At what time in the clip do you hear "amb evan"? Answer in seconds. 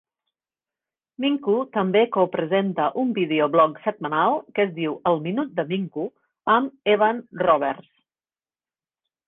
6.57-7.23